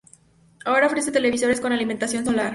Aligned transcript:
Ahora, 0.65 0.87
ofrece 0.87 1.11
televisores 1.11 1.61
con 1.61 1.73
alimentación 1.73 2.25
solar. 2.25 2.49